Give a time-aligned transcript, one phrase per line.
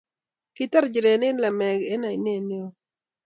[0.55, 2.67] kitar nchirenik ramek eng' oine noe